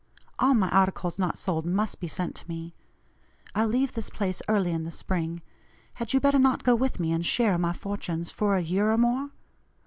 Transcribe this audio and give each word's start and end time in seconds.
All 0.39 0.55
my 0.55 0.67
articles 0.71 1.19
not 1.19 1.37
sold 1.37 1.63
must 1.63 1.99
be 1.99 2.07
sent 2.07 2.33
to 2.37 2.47
me. 2.47 2.73
I 3.53 3.65
leave 3.65 3.93
this 3.93 4.09
place 4.09 4.41
early 4.47 4.71
in 4.71 4.83
the 4.83 4.89
spring; 4.89 5.43
had 5.97 6.11
you 6.11 6.19
better 6.19 6.39
not 6.39 6.63
go 6.63 6.73
with 6.73 6.99
me 6.99 7.11
and 7.11 7.23
share 7.23 7.59
my 7.59 7.73
fortunes, 7.73 8.31
for 8.31 8.55
a 8.55 8.63
year 8.63 8.91
or 8.91 8.97
more? 8.97 9.29